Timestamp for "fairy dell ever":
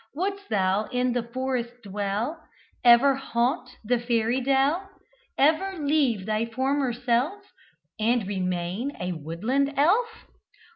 3.99-5.77